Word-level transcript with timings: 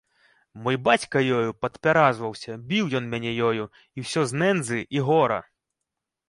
Мой 0.67 0.77
бацька 0.85 1.21
ёю 1.39 1.51
падпяразваўся, 1.65 2.55
біў 2.71 2.89
ён 3.01 3.05
мяне 3.13 3.35
ёю, 3.49 3.63
і 3.99 4.07
ўсё 4.07 4.25
з 4.33 4.41
нэндзы 4.45 4.79
і 4.99 5.05
гора! 5.13 5.39